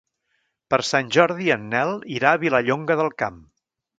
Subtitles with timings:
[0.73, 3.41] Per Sant Jordi en Nel irà a Vilallonga del Camp.